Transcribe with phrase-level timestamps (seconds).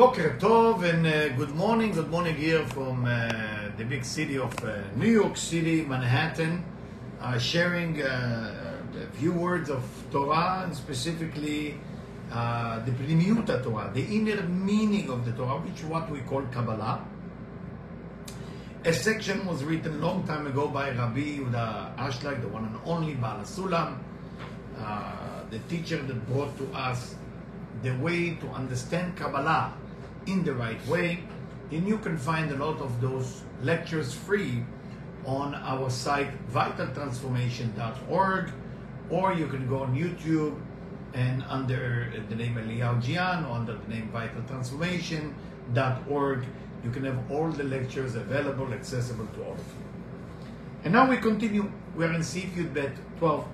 [0.00, 4.50] Boker Tov and uh, good morning, good morning here from uh, the big city of
[4.64, 6.64] uh, New York City, Manhattan,
[7.20, 11.78] uh, sharing uh, a few words of Torah and specifically
[12.32, 16.40] uh, the Pnimiuta Torah, the inner meaning of the Torah, which is what we call
[16.50, 17.04] Kabbalah.
[18.86, 23.16] A section was written long time ago by Rabbi Yehuda Ashlag, the one and only
[23.16, 23.98] Baal Sulam,
[24.78, 27.16] uh, the teacher that brought to us
[27.82, 29.74] the way to understand Kabbalah
[30.30, 31.24] in the right way.
[31.70, 34.64] And you can find a lot of those lectures free
[35.24, 38.50] on our site vitaltransformation.org
[39.10, 40.58] or you can go on YouTube
[41.12, 46.46] and under the name Eliyahu Jian or under the name vitaltransformation.org
[46.84, 49.64] you can have all the lectures available, accessible to all of you.
[50.84, 51.70] And now we continue.
[51.94, 53.46] We are in Sifyut Bet 12.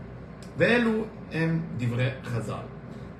[0.58, 2.62] Ve'elu em divrei Chazal.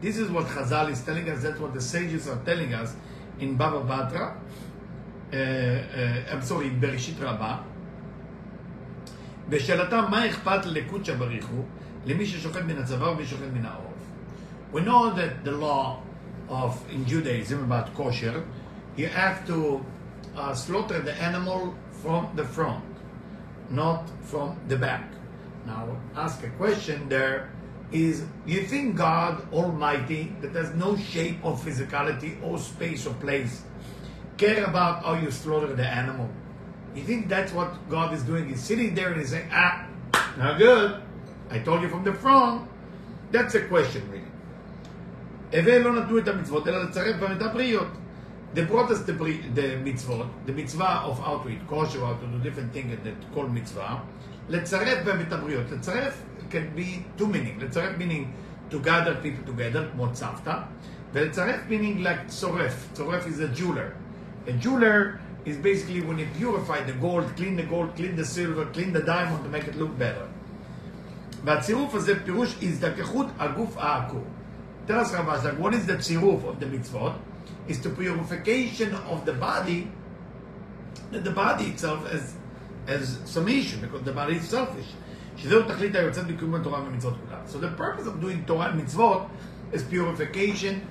[0.01, 1.43] This is what Chazal is telling us.
[1.43, 2.95] That's what the sages are telling us
[3.40, 4.36] in Baba Batra,
[5.32, 7.58] uh, uh, I'm sorry, in בראשית רבה.
[9.50, 11.66] בשאלתם מה אכפת לקודשא בריך הוא
[12.06, 13.92] למי ששוחט מן הצבא ומי ששוחט מן העורף.
[14.74, 15.98] We know that the law
[16.50, 18.44] of in Judaism about kosher,
[18.98, 19.86] you have to
[20.36, 22.84] uh, slaughter the animal from the front,
[23.70, 25.08] not from the back.
[25.66, 25.84] Now,
[26.16, 27.50] ask a question there
[27.92, 33.64] is you think God Almighty, that has no shape or physicality or space or place,
[34.38, 36.30] care about how you slaughter the animal?
[36.96, 38.48] You think that's what God is doing?
[38.48, 39.86] He's sitting there and he's saying, ah,
[40.38, 41.02] not good.
[41.50, 42.70] I told you from the front.
[43.32, 44.28] That's a question, really.
[45.54, 47.88] הווה לא נתנו את המצוות, אלא לצרף בהם את הבריות.
[48.56, 52.28] They brought us the, the mitzvot, the mitzvah of how to eat kosher, how to
[52.28, 54.02] do different things that called mitzvah.
[54.50, 55.72] לצרף בהם את הבריות.
[55.72, 57.60] לצרף can be two meaning.
[57.60, 58.26] לצרף meaning
[58.70, 60.58] to gather people together, כמו צוותא,
[61.14, 62.90] ולצרף meaning like צורף.
[62.94, 63.94] צורף is a jeweler.
[64.48, 68.66] A jeweler is basically when you purify the gold, clean the gold, clean the silver,
[68.74, 70.28] clean the diamond to make it look better.
[71.46, 74.26] והצירוף הזה פירוש הזדככות הגוף העקור.
[74.88, 77.14] Tell us Rav what is the tziruf of the mitzvot?
[77.68, 79.90] Is the purification of the body,
[81.12, 82.34] that the body itself as,
[82.88, 84.96] as summation, because the body is selfish.
[85.38, 87.42] שזהו תכלית היוצאת בקיום התורה ומצוות כולה.
[87.48, 89.30] So the purpose of doing Torah and mitzvot
[89.72, 90.82] is purification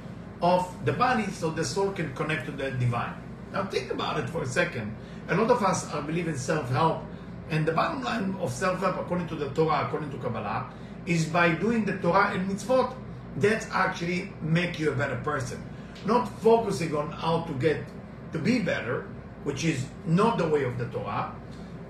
[0.40, 3.14] of the body so the soul can connect to the divine.
[3.52, 4.94] Now think about it for a second.
[5.28, 7.04] A lot of us are believe in self-help,
[7.50, 10.70] and the bottom line of self-help, according to the Torah, according to Kabbalah,
[11.06, 12.94] is by doing the Torah and mitzvot.
[13.36, 15.62] That's actually make you a better person.
[16.06, 17.84] Not focusing on how to get
[18.32, 19.06] to be better,
[19.44, 21.34] which is not the way of the Torah.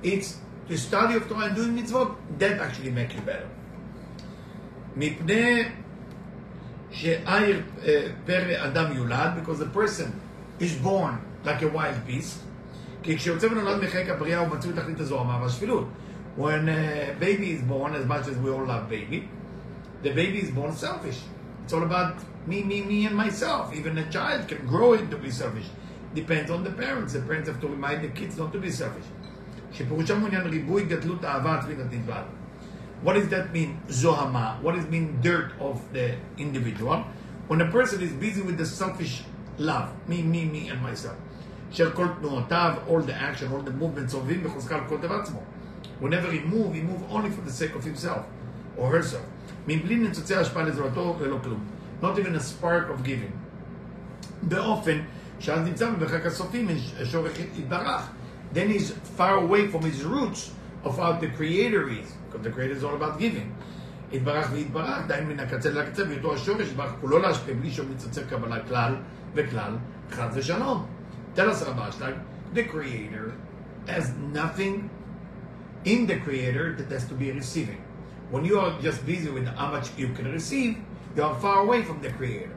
[0.03, 3.49] It's the study of Torah and doing mitzvot, that actually make you better.
[4.97, 5.63] מפני
[6.91, 7.63] שעיר
[8.27, 10.21] פרא אדם יולד, because the person
[10.59, 11.15] is born
[11.45, 12.41] like a wild beast,
[13.03, 15.89] כי כשיוצא ונולד מחיק הבריאה הוא מצוי תכלית הזוהמה והשפלות.
[16.37, 19.29] When a baby is born, as much as we all love baby,
[20.03, 21.21] the baby is born selfish.
[21.65, 23.75] It's all about me, me, me, and myself.
[23.75, 25.69] Even a child can grow into be selfish.
[26.15, 27.13] Depends on the parents.
[27.13, 29.05] The parents have to remind the kids not to be selfish.
[29.73, 32.23] שפירושם מעוניין ריבוי גדלות אהבה עצמית נתיבה.
[33.05, 34.59] What does that mean, zohama?
[34.63, 37.05] What does mean dirt of the individual?
[37.49, 39.23] When a person is busy with the selfish
[39.59, 41.17] love, me, me, me, and myself.
[41.71, 45.41] של כל תנועותיו, all the action, all the movements of him, בחוזקה לכל דבר עצמו.
[46.01, 48.25] Whenever he move, he move only for the sake of himself,
[48.79, 49.27] or herself.
[49.69, 51.61] מבלי ניצוצי השפעה לזולתו ולא כלום.
[52.03, 53.33] Not even a spark of giving.
[54.43, 54.99] באופן
[55.41, 56.67] שאז נמצא במרחק הסופי
[57.01, 58.11] משורש יתברך.
[58.53, 60.51] then he's far away from his roots
[60.85, 63.55] of how the creator is, because the creator is all about giving.
[64.13, 68.61] יתברך ויתברך, דהיינו מן הקצה לקצה, ואיתו השורש יתברך כולו להשפיע בלי שום ניצוצי קבלה
[68.69, 68.97] כלל
[69.35, 69.77] וכלל,
[70.11, 70.87] חס ושלום.
[71.37, 72.15] Tell us Rabbi Ashlag,
[72.55, 73.33] the creator
[73.87, 74.91] has nothing
[75.85, 77.81] in the creator that has to be receiving.
[78.31, 80.77] When you are just busy with how much you can receive,
[81.17, 82.55] you are far away from the creator.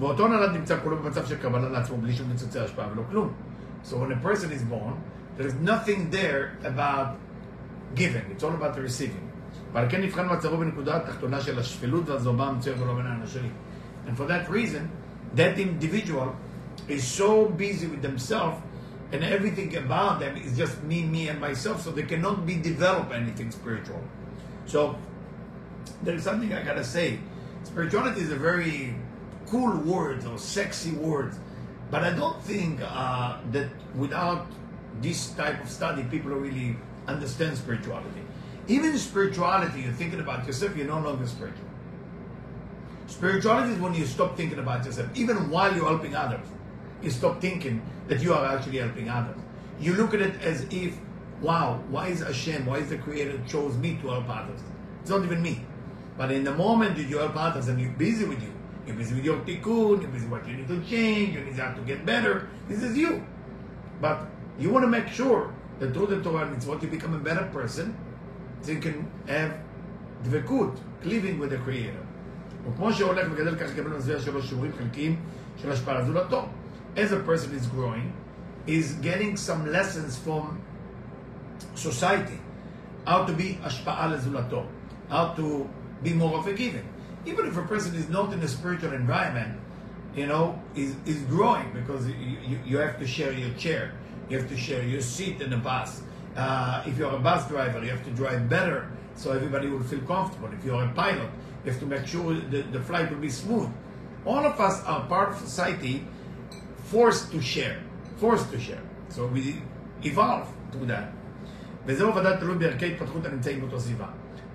[0.00, 3.32] ואותו נולד נמצא כולו במצב של קבלה לעצמו בלי שום ניצוצי השפעה ולא כלום.
[3.84, 4.94] So when a person is born,
[5.36, 7.16] there's nothing there about
[7.94, 9.28] giving, it's all about the receiving.
[9.72, 13.50] ועל כן נבחן מצבו בנקודה התחתונה של השפלות והזובה המצויה ולא בין האנשים.
[14.06, 14.88] And for that reason,
[15.36, 16.28] that individual
[16.88, 18.58] is so busy with themselves
[19.13, 23.11] and everything about them is just me, me, and myself, so they cannot be develop
[23.13, 24.01] anything spiritual.
[24.65, 24.97] So
[26.01, 27.19] there's something I gotta say.
[27.63, 28.95] Spirituality is a very
[29.47, 31.35] cool word or sexy word.
[31.91, 34.47] But I don't think uh, that without
[34.99, 36.75] this type of study, people really
[37.07, 38.23] understand spirituality.
[38.67, 41.67] Even spirituality, you're thinking about yourself, you're no longer spiritual.
[43.05, 45.07] Spirituality is when you stop thinking about yourself.
[45.13, 46.47] Even while you're helping others,
[47.02, 49.36] you stop thinking that you are actually helping others.
[49.80, 50.98] You look at it as if,
[51.40, 54.60] wow, why is Hashem, why is the Creator chose me to help others?
[55.02, 55.64] It's not even me.
[56.16, 58.52] But in the moment that you help others and you're busy with you,
[58.86, 61.82] you're busy with your tikkun, you're busy what you need to change, you need to
[61.86, 63.24] get better, this is you.
[64.00, 64.26] But
[64.58, 67.48] you want to make sure that through the Torah and mitzvot you become a better
[67.52, 67.96] person,
[68.62, 69.52] so you can have
[70.24, 72.04] דבקות, living with the Creator.
[72.66, 75.16] וכמו שהולך וגדל כך יקבל במסגרת שלו שיעורים חלקיים
[75.56, 76.48] של השפעה על זולתו.
[76.95, 78.13] as a person is growing,
[78.67, 80.61] is getting some lessons from
[81.75, 82.39] society,
[83.05, 84.65] how to be ashpa'a lezulato,
[85.09, 85.69] how to
[86.03, 86.87] be more of a giving.
[87.25, 89.59] Even if a person is not in a spiritual environment,
[90.15, 93.93] you know, is, is growing because you, you, you, have to share your chair,
[94.29, 96.01] you have to share your seat in the bus.
[96.35, 100.01] Uh, if you're a bus driver, you have to drive better so everybody will feel
[100.01, 100.49] comfortable.
[100.53, 101.29] If you're a pilot,
[101.63, 103.69] you have to make sure the, the flight will be smooth.
[104.25, 106.05] All of us are part of society
[106.84, 107.80] forced to share,
[108.16, 108.82] forced to share.
[109.08, 109.62] So we
[110.04, 111.12] evolve through that.
[111.86, 114.06] וזהו ודאי תלוי בערכי התפתחות הנמצאים באותו סביבה.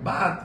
[0.04, 0.44] But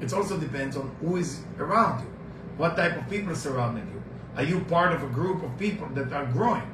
[0.00, 2.10] it also depends on who is around you.
[2.58, 4.02] What type of people surrounding you.
[4.36, 6.68] Are you part of a group of people that are growing?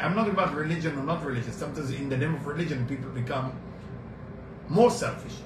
[0.00, 1.56] I'm not about religion or not religious.
[1.56, 3.52] Sometimes in the name of religion, people become
[4.68, 5.36] more selfish.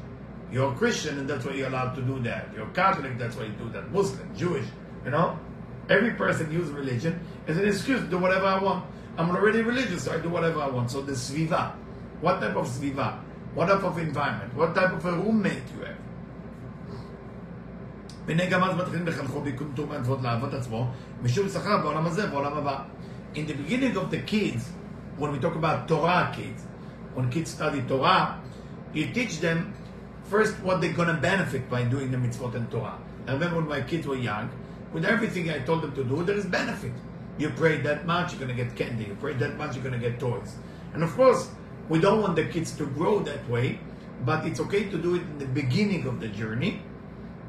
[0.52, 2.48] You're a Christian and that's why you're allowed to do that.
[2.54, 3.90] You're Catholic, that's why you do that.
[3.90, 4.66] Muslim, Jewish,
[5.04, 5.38] you know?
[5.88, 8.84] Every person uses religion as an excuse to do whatever I want.
[9.16, 10.90] I'm already religious, so I do whatever I want.
[10.90, 11.72] So the sviva.
[12.20, 13.19] What type of sviva?
[13.54, 14.54] What type of environment?
[14.54, 15.96] What type of a roommate you have?
[18.26, 20.90] והנה גם אז מתחילים לחנכו בקומטום מהנפות לאהבות עצמו,
[21.22, 22.82] משום שכר בעולם הזה ובעולם הבא.
[23.34, 24.69] In the beginning of the kids,
[25.16, 26.62] when we talk about Torah kids,
[27.14, 28.38] when kids study Torah,
[28.92, 29.72] you teach them
[30.25, 32.98] first what they're going to benefit by doing the mitzvot and Torah.
[33.26, 34.50] I remember when my kids were young,
[34.92, 36.92] with everything I told them to do, there is benefit.
[37.38, 39.04] You pray that much, you're going to get candy.
[39.04, 40.56] You pray that much, you're going to get toys.
[40.94, 41.50] And of course,
[41.88, 43.78] we don't want the kids to grow that way,
[44.25, 46.82] but it's okay to do it in the beginning of the journey,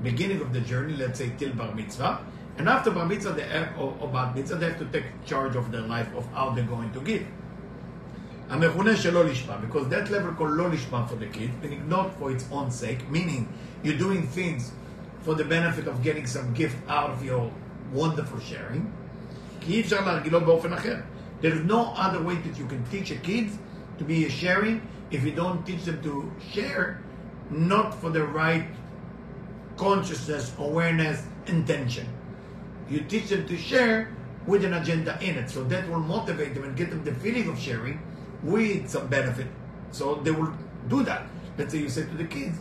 [0.04, 2.24] beginning of the journey, let's say till bar mitzvah.
[2.58, 5.56] And after bar mitzvah they have, or, or bar mitzvah, they have to take charge
[5.56, 7.26] of their life, of how they're going to give.
[8.50, 12.32] המכונה שלא לשמה, because that level called לא לשמה for the kids, meaning not for
[12.32, 13.48] its own sake, meaning
[13.84, 14.72] you're doing things
[15.25, 17.51] for the benefit of getting some gift out of your
[17.93, 18.93] wonderful sharing.
[19.67, 23.51] There is no other way that you can teach a kid
[23.99, 27.01] to be a sharing if you don't teach them to share,
[27.51, 28.67] not for the right
[29.77, 32.07] consciousness, awareness, intention.
[32.89, 34.15] You teach them to share
[34.47, 35.49] with an agenda in it.
[35.49, 38.01] So that will motivate them and get them the feeling of sharing
[38.43, 39.47] with some benefit.
[39.91, 40.53] So they will
[40.89, 41.27] do that.
[41.57, 42.59] Let's say you say to the kids,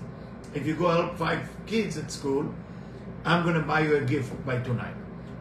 [0.53, 2.53] if you go help five kids at school,
[3.25, 4.95] I'm going to buy you a gift by tonight.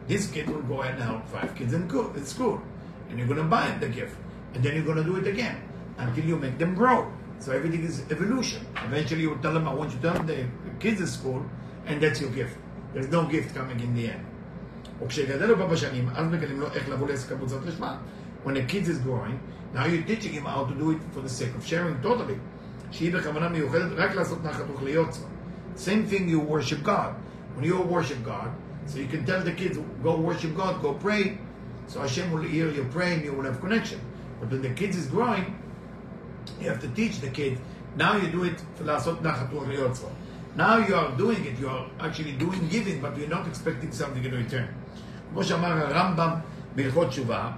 [0.07, 1.87] This kid will go and help five kids in
[2.25, 2.61] school.
[3.09, 4.15] And you're going to buy the gift.
[4.53, 5.61] And then you're going to do it again
[5.97, 7.11] until you make them grow.
[7.39, 8.65] So everything is evolution.
[8.85, 10.45] Eventually you tell them, I want you to help the
[10.79, 11.45] kids at school,
[11.85, 12.57] and that's your gift.
[12.93, 14.25] There's no gift coming in the end.
[18.43, 19.39] When the kid is growing,
[19.73, 22.39] now you're teaching him how to do it for the sake of sharing totally.
[22.92, 25.18] שהיא בכוונה מיוחדת רק לעשות נחת וכליות.
[25.76, 27.14] Same thing you worship God.
[27.54, 28.50] When you worship God,
[28.86, 31.38] so you can tell the kids, go worship God, go pray.
[31.86, 34.00] So Hashem will hear you praying, you will have connection.
[34.40, 35.46] But when the kids is growing,
[36.60, 37.60] you have to teach the kids.
[37.96, 39.98] Now you do it for לעשות נחת וכליות.
[40.56, 44.24] Now you are doing it, you are actually doing giving, but you're not expecting something
[44.24, 44.68] in return.
[45.32, 46.30] כמו שאמר הרמב"ם
[46.76, 47.52] בהלכות תשובה,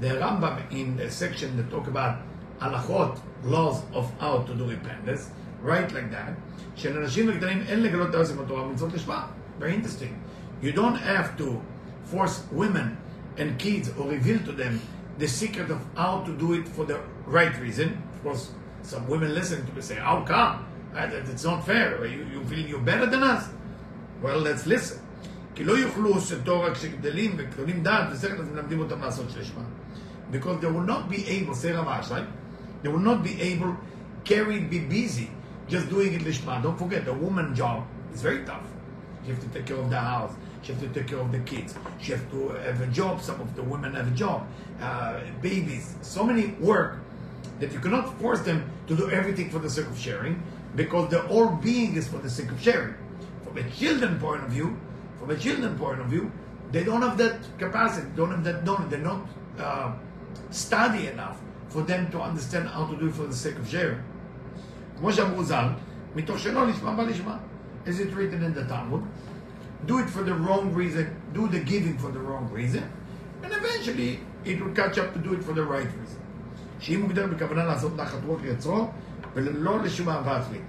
[0.00, 2.14] the Rambam in the section that talk about
[2.60, 5.30] halachot, laws of how to do repentance,
[5.62, 6.32] right like that,
[6.76, 9.26] שלאנשים וקטנים אין לגלות את העושים בתורה ומצוות לשמה.
[9.60, 10.14] Very interesting.
[10.62, 11.60] You don't have to
[12.12, 12.96] force women
[13.36, 14.80] and kids or reveal to them
[15.18, 17.88] the secret of how to do it for the right reason.
[18.14, 18.50] Of course,
[18.82, 20.66] some women listen to me say, how come?
[20.94, 22.04] It's not fair.
[22.06, 23.44] You, you feel you're better than us?
[24.22, 24.98] Well, let's listen.
[25.54, 29.62] כי לא יוכלו שתורה כשגדלים וקונים דעת ושכל אז מלמדים אותם לעשות שלשמה.
[30.32, 32.26] Because they will not be able, say Ravash, right?
[32.85, 33.75] They will not be able,
[34.25, 35.31] carry, be busy,
[35.67, 36.61] just doing it lishma.
[36.61, 38.61] Don't forget, the woman job is very tough.
[39.23, 40.35] She has to take care of the house.
[40.61, 41.73] She has to take care of the kids.
[41.99, 43.23] She has to have a job.
[43.23, 44.45] Some of the women have a job.
[44.79, 45.95] Uh, babies.
[46.03, 46.99] So many work
[47.59, 50.43] that you cannot force them to do everything for the sake of sharing
[50.75, 52.93] because the whole being is for the sake of sharing.
[53.43, 54.77] From a children point of view,
[55.17, 56.31] from a children point of view,
[56.71, 59.25] they don't have that capacity, don't have that knowledge, they're not
[59.57, 59.91] uh,
[60.51, 61.39] study enough
[61.74, 64.02] for them to understand how to do it for the sake of sharing.
[64.98, 65.68] כמו שאמרו ז"ל,
[66.16, 67.36] מתוך שלא לשמה בא לשמה.
[67.86, 69.02] Is it written in the Talmud?
[69.86, 72.90] do it for the wrong reason, do the giving for the wrong reason,
[73.42, 76.20] and eventually it will catch up to do it for the right reason.
[76.80, 78.90] שאם מוגדר בכוונה לעשות נחת רוח יצרו,
[79.34, 80.62] ולא לשום אהבה עצמית.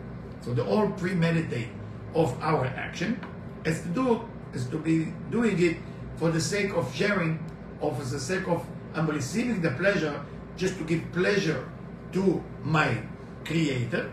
[0.43, 1.69] So the all premeditate
[2.15, 3.19] of our action
[3.65, 4.21] is to do
[4.53, 5.77] is to be doing it
[6.17, 7.39] for the sake of sharing,
[7.81, 8.61] or for the sake of
[8.93, 10.19] I'm receiving the pleasure
[10.56, 11.68] just to give pleasure
[12.12, 12.98] to my
[13.44, 14.10] creator,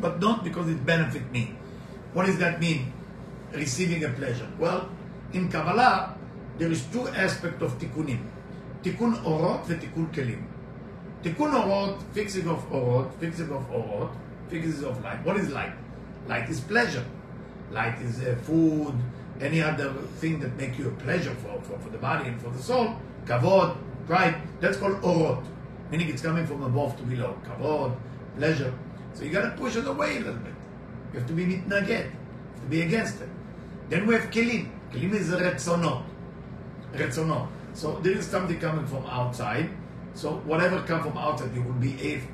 [0.00, 1.54] but not because it benefit me.
[2.12, 2.92] What does that mean?
[3.52, 4.48] Receiving a pleasure.
[4.58, 4.88] Well,
[5.32, 6.16] in Kabbalah,
[6.58, 8.20] there is two aspects of tikkunim.
[8.82, 10.42] Tikkun orot v'tikkun kelim.
[11.22, 14.10] Tikkun orot, fixing of orot, fixing of orot,
[14.48, 15.24] fixing of light.
[15.24, 15.72] What is light?
[16.28, 17.04] Light is pleasure.
[17.70, 18.94] Light is uh, food,
[19.40, 22.50] any other thing that make you a pleasure for, for, for the body and for
[22.50, 22.96] the soul.
[23.24, 25.44] Kavod, pride, that's called orot.
[25.90, 27.38] Meaning it's coming from above to below.
[27.44, 27.96] Kavod,
[28.36, 28.72] pleasure.
[29.14, 30.54] So you gotta push it away a little bit.
[31.12, 31.88] You have to be mitnaged.
[31.88, 32.10] You
[32.60, 33.28] to be against it.
[33.88, 34.70] Then we have kelim.
[34.90, 36.02] Kelim is retzonot.
[36.92, 37.48] Retzonot.
[37.72, 39.70] So there is something coming from outside.
[40.14, 42.26] So whatever comes from outside, you will be able,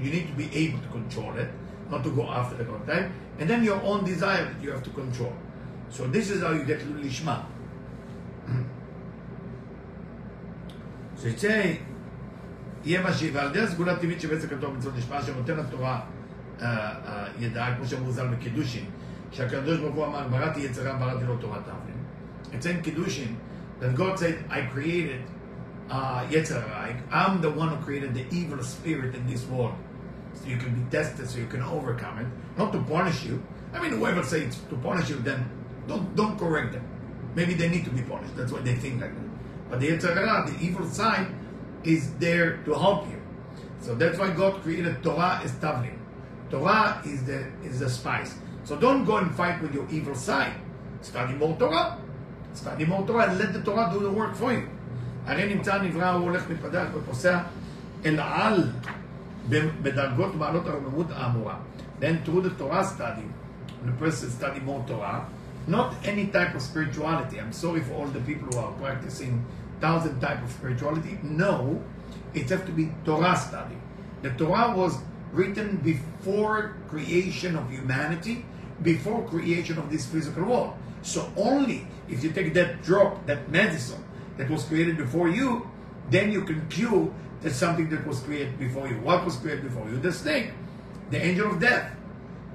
[0.00, 1.50] you, need to be able to control it,
[1.90, 3.12] not to go after the content.
[3.38, 5.32] And then your own desire that you have to control.
[5.90, 7.44] So this is how you get lishma.
[11.24, 11.72] שיצא,
[12.84, 16.00] יהיה מה שהיא, ועל דרך סגולה טבעית שבעצם כתוב במצוות נשמע, שנותן התורה
[17.38, 18.84] ידעה, כמו שאמרו ז"ל בקידושין,
[19.30, 21.96] שהקדוש ברוך הוא אמר, בראתי יצרה, בראתי לו תורת אבנים.
[22.54, 23.34] אצל קידושין,
[23.80, 25.20] that God said, I created
[25.90, 29.76] uh, Yetzer Hara, I'm the one who created the evil spirit in this world.
[30.34, 32.28] So you can be tested, so you can overcome it.
[32.58, 33.42] Not to punish you.
[33.74, 35.40] I mean, whoever says to punish you, then
[35.88, 36.84] don't, don't correct them.
[37.34, 38.34] Maybe they need to be punished.
[38.36, 39.23] That's why they think like that.
[39.74, 41.26] But the Yetzer Hara, the evil side,
[41.82, 43.20] is there to help you.
[43.80, 45.98] So that's why God created Torah as Tavlin.
[46.48, 48.38] Torah is the is the spice.
[48.62, 50.54] So don't go and fight with your evil side.
[51.02, 51.98] Study more Torah.
[52.52, 54.68] Study more Torah and let the Torah do the work for you.
[55.26, 57.40] הרי נמצא נברא, הוא הולך מתפתח ופוסע
[58.04, 58.70] אל על
[59.50, 61.56] בדרגות מעלות הרוממות האמורה.
[62.00, 63.26] Then through the Torah study,
[63.84, 65.26] the person study more Torah,
[65.66, 67.40] not any type of spirituality.
[67.40, 69.44] I'm sorry for all the people who are practicing
[69.80, 71.18] thousand type of spirituality.
[71.22, 71.82] No,
[72.34, 73.76] it has to be Torah study.
[74.22, 74.98] The Torah was
[75.32, 78.44] written before creation of humanity,
[78.82, 80.74] before creation of this physical world.
[81.02, 84.02] So only if you take that drop, that medicine
[84.36, 85.68] that was created before you,
[86.10, 87.12] then you can cure
[87.42, 88.94] that something that was created before you.
[89.00, 89.98] What was created before you?
[89.98, 90.50] The snake,
[91.10, 91.92] the angel of death,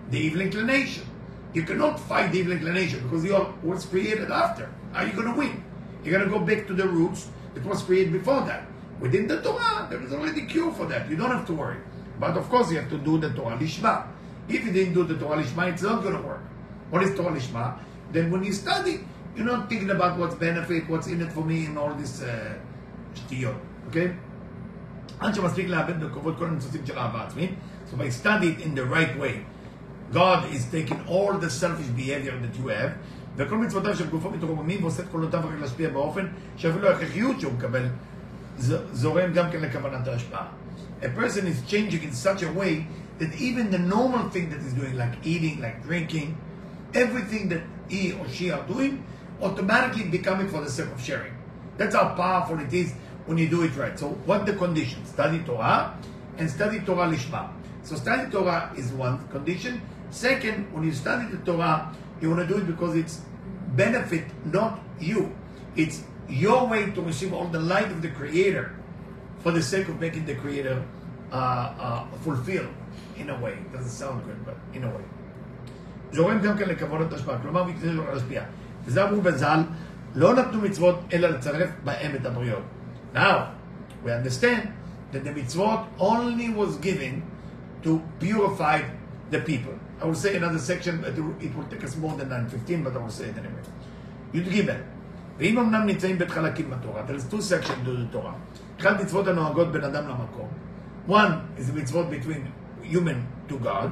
[0.09, 1.05] the evil inclination.
[1.53, 4.69] You cannot fight the evil inclination because you are what's created after.
[4.93, 5.63] Are you going to win?
[6.02, 8.66] You're going to go back to the roots that was created before that.
[9.00, 11.08] Within the Torah, there is already cure for that.
[11.08, 11.78] You don't have to worry.
[12.20, 14.06] But of course, you have to do the Torah Lishma.
[14.48, 16.42] If you didn't do the Torah Lishma, it's not going to work.
[16.90, 17.78] What is Torah Lishma?
[18.12, 19.00] Then when you study,
[19.34, 22.22] you're not thinking about what's benefit, what's in it for me, and all this
[23.14, 24.08] שטויות, uh, okay?
[25.20, 27.50] עד שמספיק לאבד בכבוד כל הניצוצים של אהבה עצמית.
[27.90, 29.44] So by study it in the right way,
[30.12, 32.92] God is taking all the selfish behavior that you have,
[33.36, 36.26] וכל מצוותיו של גופו מתרוממים ועושה את קולותיו רק להשפיע באופן
[36.56, 37.86] שאפילו ההכרחיות שהוא מקבל
[38.92, 40.46] זורם גם כן לכוונת ההשפעה.
[41.02, 42.86] A person is changing in such a way
[43.18, 46.36] that even the normal thing that he's doing, like eating, like drinking,
[46.94, 49.04] everything that he or she are doing,
[49.42, 51.34] automatically becoming for the sake of sharing.
[51.76, 52.92] That's how powerful it is
[53.26, 53.98] when you do it right.
[53.98, 55.08] So what the conditions?
[55.10, 55.94] Study Torah
[56.38, 57.50] and study Torah Lishma.
[57.82, 59.82] So study Torah is one condition.
[60.10, 63.20] Second, when you study the Torah, you want to do it because it's
[63.76, 65.34] benefit, not you.
[65.76, 68.74] It's your way to receive all the light of the Creator
[69.40, 70.82] for the sake of making the Creator
[71.32, 72.66] uh, uh, fulfill
[73.16, 73.52] in a way.
[73.52, 75.04] It doesn't sound good, but in a way.
[76.12, 78.42] זורם גם כן לכבוד השפעה, כלומר מקצוע להשפיע.
[78.84, 79.60] וזה אמרו בז"ל,
[80.14, 82.62] לא נתנו מצוות אלא לצרף בהם את הבריות.
[83.14, 83.50] Now,
[84.04, 84.68] we understand
[85.12, 87.22] that the mitzvot only was given
[87.82, 88.80] to purify
[89.31, 89.73] the people.
[90.01, 91.11] I will say another section, but
[91.45, 93.63] it will take us more than 9.15, but I will say it anyway.
[94.33, 94.73] י"ג
[95.37, 98.35] ואם אמנם נמצאים בית חלקים בתורה, there is two sections to the Torah.
[98.79, 100.47] אחד מצוות הנוהגות בין אדם למקום.
[101.07, 102.51] One is מצוות between
[102.83, 103.89] human to God.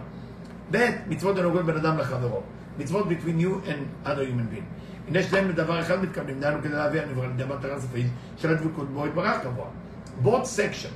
[0.71, 2.41] ב' מצוות הנוהגות בין אדם לחברו.
[2.77, 4.67] מצוות between you and other human being.
[5.07, 9.07] הנה שניהם בדבר אחד מתכוונים, דהיינו כדי להביא הנברא לידי מטרה סופית של הדבקות בו
[9.07, 9.65] יתברך קבוע.
[10.23, 10.91] Both section,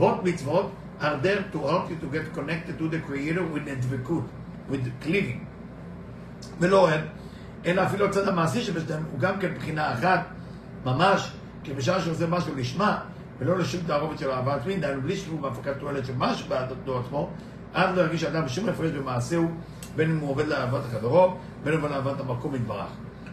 [0.00, 0.70] both מצוות
[1.01, 4.25] are there to help you to get connected to the creator with הדבקות,
[4.69, 5.45] with cleaving.
[6.59, 7.01] ולא עוד,
[7.65, 10.27] אלא אפילו הצד המעשי שבשניהם הוא גם כן בחינה אחת,
[10.85, 11.31] ממש,
[11.63, 12.99] כי בשעה שעושה משהו לשמה,
[13.39, 17.29] ולא לשום תערובת של אהבה עצמית, דהיינו בלי שיפור בהפקת תועלת של משהו בעדו עצמו,
[17.73, 19.51] אז לא ירגיש אדם בשום הפרש במעשהו
[19.95, 22.87] בין אם הוא עובד לאהבת חברו, בין אם הוא לאהבת המקום יתברך.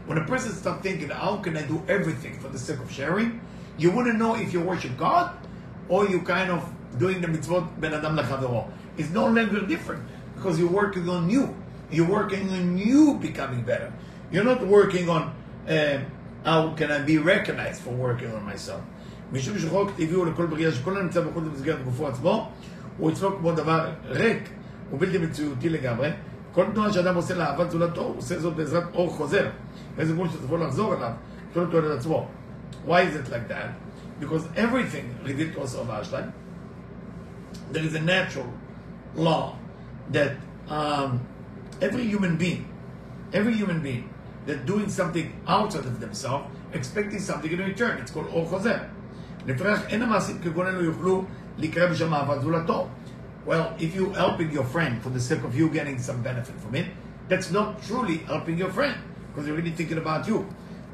[0.09, 3.41] When a person starts thinking, how can I do everything for the sake of sharing,
[3.79, 5.27] you wouldn't know if you worship God
[5.89, 6.61] or you kind of
[6.98, 8.70] doing the mitzvot ben adam lachavero.
[8.98, 10.04] It's no longer different
[10.36, 11.56] because you're working on you.
[11.92, 13.92] You're working on you becoming better.
[14.32, 15.34] You're not working on
[15.68, 16.00] uh,
[16.44, 18.82] how can I be recognized for working on myself.
[19.32, 21.44] משום שחוק לכל בריאה שכל הנמצא בחוץ
[21.86, 22.52] גופו עצמו,
[22.98, 24.50] הוא כמו דבר ריק
[24.94, 26.10] ובלתי מציאותי לגמרי.
[26.52, 29.50] כל תנועה שאדם עושה לאהבת זולתו, הוא עושה זאת בעזרת אור חוזר.
[29.98, 31.12] איזה גבול לחזור אליו,
[32.86, 33.70] Why is it like that?
[34.20, 36.32] Because everything revealed to us on Ashlag,
[37.71, 38.47] there is a natural
[39.15, 39.57] law
[40.11, 40.37] that
[40.69, 41.21] um,
[41.81, 42.69] every human being,
[43.33, 44.09] every human being
[44.47, 47.99] that doing something outside of themselves, expecting something in return.
[47.99, 48.79] It's called אור חוזר.
[49.47, 51.25] לפיכך אין המעשים כגון אלו יוכלו
[51.59, 52.89] להיקרא בשם אהבת זולתו.
[53.47, 56.77] Well, if you helping your friend for the sake of you getting some benefit from
[56.77, 56.87] it,
[57.29, 58.97] that's not truly helping your friend,
[59.29, 60.45] because you're really thinking about you.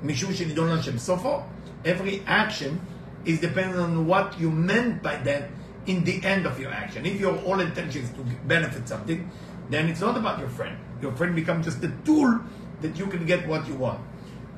[0.05, 1.43] משום שנידון להשם סופו.
[1.85, 2.81] Every action
[3.27, 5.51] is dependent on what you meant by that
[5.87, 7.07] in the end of your action.
[7.07, 9.31] If your all intention is to benefit something,
[9.71, 10.77] then it's not about your friend.
[11.01, 12.41] Your friend becomes just a tool
[12.83, 14.01] that you can get what you want.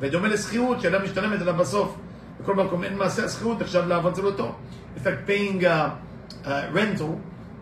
[0.00, 1.96] ודומה לשכירות, שאדם משתלמת עליו בסוף.
[2.40, 4.54] בכל מקום אין מעשה השכירות, נחשב לאהבת זולתו.
[4.96, 5.98] It's like paying a,
[6.44, 7.20] a rental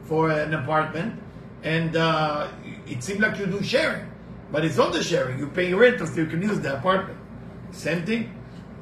[0.09, 1.13] for an apartment,
[1.65, 2.47] and uh,
[2.87, 4.07] it seems like you do sharing,
[4.53, 5.39] but it's not the sharing.
[5.39, 7.19] You pay rental so you can use the apartment.
[7.73, 8.25] Same thing.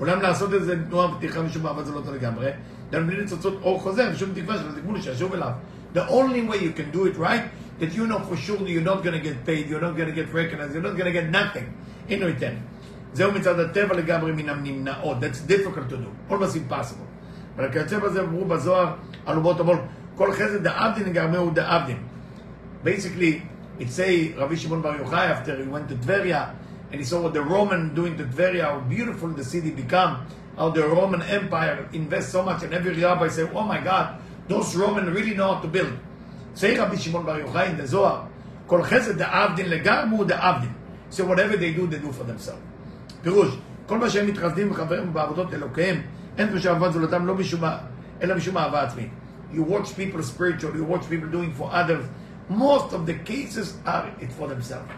[0.00, 2.50] אולם לעשות את זה תנועה ופתיחה משום אהבת זולתו לגמרי,
[2.92, 5.50] גם בלי ניצוצות אור חוזר ושום תקווה של התגמול שישוב אליו.
[5.94, 7.44] The only way you can do it right,
[7.80, 10.08] that you know for sure that you're not going to get paid, you're not going
[10.08, 11.66] to get recognized, you're not going to get nothing
[12.08, 12.56] in return.
[13.12, 15.16] זהו מצד הטבע לגמרי מן הנמנעות.
[15.20, 17.06] That's difficult to do, almost impossible.
[17.56, 18.94] אבל כיוצא בזה אמרו בזוהר
[19.26, 19.78] על אומות המון,
[20.14, 21.96] כל חסד דאבדין לגמרי דאבדין.
[22.84, 23.42] Basically,
[23.78, 26.54] it say Rabbi Shimon Bar Yochai after he went to Tveria
[26.90, 30.70] and he saw what the Roman doing to Tveria, how beautiful the city become, how
[30.70, 34.06] the Roman Empire invests so much, and every rabbi say, "Oh my God,
[34.48, 35.92] those Romans really know how to build."
[36.54, 38.28] Say Rabbi Shimon Bar Yochai in the Zohar,
[38.66, 40.72] "Kol chesed da'avdin legamu da'avdin."
[41.10, 42.64] So whatever they do, they do for themselves.
[43.22, 43.48] פירוש,
[43.86, 46.02] כל מה שהם מתחסדים וחברים בעבודות אלוקיהם,
[46.38, 47.60] אין דרישה אהבת זולתם לא משום,
[48.22, 49.10] אלא משום אהבה עצמית.
[49.52, 52.04] You watch people spiritual, you watch people doing for others.
[52.50, 54.92] Most of the cases are it for themselves.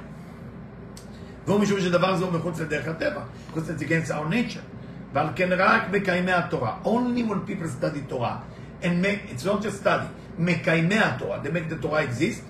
[1.46, 4.71] והוא משום שדבר זה הוא מחוץ לדרך הטבע, מחוץ against our nature.
[5.12, 8.38] ועל כן רק מקיימי התורה, only when people study תורה,
[8.82, 10.06] and make, it's not just study,
[10.38, 12.42] מקיימי התורה, they make the Torah exist,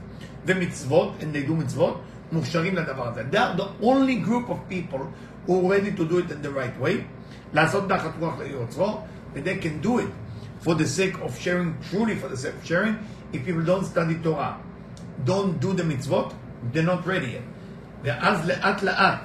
[0.47, 2.01] ומצוות, and they do מצוות,
[2.33, 3.23] מוכשרים לדבר הזה.
[3.31, 5.01] They are the only group of people
[5.47, 7.05] who are ready to do it in the right way,
[7.55, 9.01] לעשות נחת רוח ליוצרו,
[9.35, 10.11] and they can do it
[10.61, 12.97] for the sake of sharing, truly for the sake of sharing,
[13.33, 14.57] if people don't study Torah,
[15.25, 16.35] don't do the mitzvot,
[16.73, 17.43] they're not ready yet.
[18.05, 19.21] ואז לאט לאט,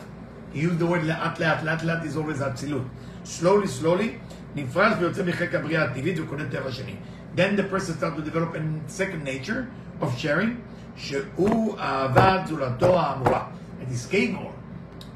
[0.54, 2.86] use the word לאט לאט, לאט לאט is always אצילות.
[3.28, 6.96] slowly, slowly, נפרש ויוצא מחיק הבריאה הטבעית וקונה טבע שני.
[7.36, 9.68] Then the person starts to develop a second nature
[10.02, 10.56] of sharing,
[10.96, 13.46] שהוא אהבת זולתו האמורה.
[13.82, 14.54] It is capable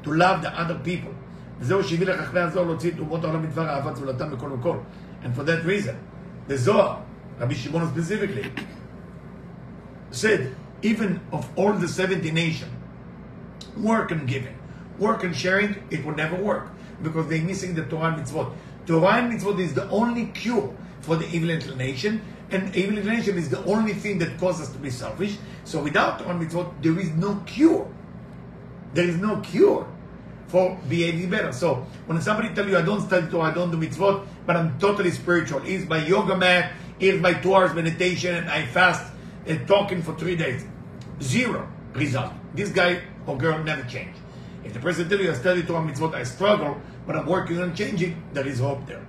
[0.04, 1.12] to love the other people.
[1.60, 4.76] וזהו שהביא לחכמי הזוהר להוציא את אומות העולם מדבר אהבת זולתם בכל וכל.
[5.22, 5.96] And for that reason,
[6.48, 7.02] the Zohar,
[7.40, 8.52] Rabbi Shimon specifically,
[10.10, 12.70] said, even of all the 70 nations,
[13.76, 14.56] work and giving,
[14.98, 16.68] work and sharing, it will never work
[17.01, 18.53] because they're missing the Torah and mitzvot.
[18.85, 23.49] Torah and mitzvot is the only cure for the evil inclination, and evil inclination is
[23.49, 25.37] the only thing that causes us to be selfish.
[25.63, 27.87] So without Torah and mitzvot, there is no cure.
[28.93, 29.87] There is no cure
[30.47, 31.51] for behaving better.
[31.51, 34.77] So when somebody tell you, I don't study Torah, I don't do mitzvot, but I'm
[34.79, 39.11] totally spiritual, here's my yoga mat, here's my two hours meditation, and I fast
[39.45, 40.63] and talking for three days.
[41.21, 42.33] Zero result.
[42.53, 44.15] This guy or girl never change.
[44.64, 46.76] If the person tell you, I study Torah mitzvot, I struggle,
[47.06, 49.04] but I'm working on changing, there is hope there.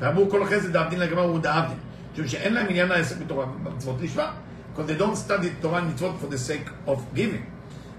[0.00, 1.78] ואמרו כל חסד דאבדין לגמרי הוא דאבדין.
[2.12, 4.32] משום שאין להם עניין לעסק בתורה ומצוות לשמה.
[4.74, 7.44] Because they don't study תורה ומצוות for the sake of giving.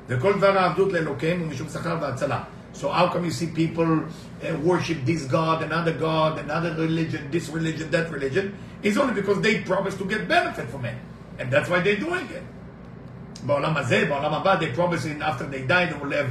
[0.07, 2.43] וכל דבר העבדות לאלוקיהם הוא משום שכר והצלה.
[2.73, 7.47] So how come you see people uh, worship this God, another God, another religion, this
[7.49, 8.57] religion, that religion?
[8.81, 10.97] It's only because they promise to get benefit from it.
[11.39, 12.43] And that's why they're doing it.
[13.45, 16.29] בעולם הזה, בעולם הבא, they promise in after they die they will have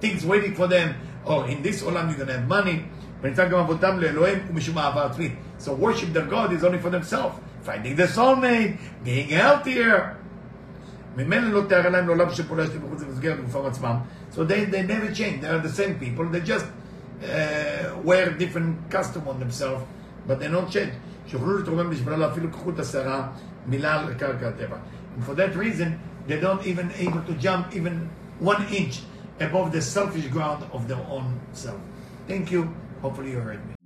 [0.00, 0.94] things waiting for them.
[1.24, 2.84] or in this olam you're going to have money.
[5.58, 7.38] So worship their God is only for themselves.
[7.62, 10.16] Finding the soulmate, being healthier.
[11.16, 11.24] So
[14.44, 15.40] they, they never change.
[15.42, 16.26] They are the same people.
[16.26, 16.66] They just
[17.24, 19.84] uh, wear different costume on themselves,
[20.26, 20.92] but they don't change.
[21.30, 21.40] And
[25.24, 28.08] for that reason, they don't even able to jump even
[28.38, 29.00] one inch
[29.40, 31.80] above the selfish ground of their own self.
[32.26, 32.74] Thank you.
[33.02, 33.77] Hopefully you heard me.